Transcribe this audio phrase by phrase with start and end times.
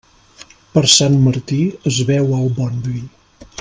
[0.77, 1.59] Per Sant Martí
[1.93, 3.07] es beu el bon vi.